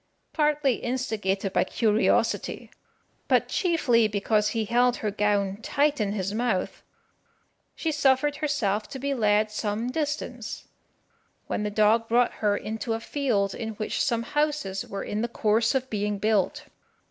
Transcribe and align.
Partly 0.33 0.77
instigated 0.77 1.53
by 1.53 1.63
curiosity, 1.63 2.71
but 3.27 3.47
chiefly 3.47 4.07
because 4.07 4.47
he 4.47 4.65
held 4.65 4.95
her 4.95 5.11
gown 5.11 5.57
tight 5.61 6.01
in 6.01 6.13
his 6.13 6.33
mouth, 6.33 6.81
she 7.75 7.91
suffered 7.91 8.37
herself 8.37 8.89
to 8.89 8.97
be 8.97 9.13
led 9.13 9.51
some 9.51 9.91
distance, 9.91 10.67
when 11.45 11.61
the 11.61 11.69
dog 11.69 12.07
brought 12.09 12.33
her 12.41 12.57
into 12.57 12.93
a 12.93 12.99
field 12.99 13.53
in 13.53 13.75
which 13.75 14.03
some 14.03 14.23
houses 14.23 14.87
were 14.87 15.03
in 15.03 15.21
the 15.21 15.27
course 15.27 15.75
of 15.75 15.87
being 15.91 16.17
built. 16.17 16.63